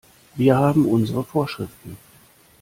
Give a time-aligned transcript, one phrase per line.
[0.33, 1.95] Wir haben unsere Vorschriften.